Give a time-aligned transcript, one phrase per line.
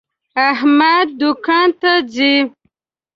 [0.49, 2.35] احمد دوکان ته ځي.